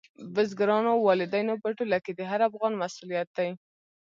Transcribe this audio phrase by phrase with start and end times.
[0.33, 3.49] بزګرانو، والدینو په ټوله کې د هر افغان مسؤلیت دی.